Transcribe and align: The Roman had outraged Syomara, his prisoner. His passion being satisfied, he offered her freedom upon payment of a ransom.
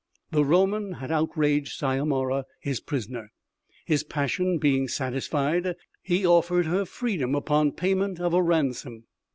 The 0.31 0.43
Roman 0.43 0.93
had 0.93 1.11
outraged 1.11 1.73
Syomara, 1.79 2.45
his 2.59 2.79
prisoner. 2.79 3.31
His 3.85 4.03
passion 4.03 4.57
being 4.57 4.87
satisfied, 4.87 5.75
he 6.01 6.25
offered 6.25 6.65
her 6.65 6.85
freedom 6.85 7.35
upon 7.35 7.73
payment 7.73 8.19
of 8.19 8.33
a 8.33 8.41
ransom. 8.41 9.03